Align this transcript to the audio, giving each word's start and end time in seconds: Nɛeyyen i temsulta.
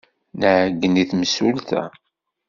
Nɛeyyen 0.39 1.01
i 1.03 1.03
temsulta. 1.09 1.81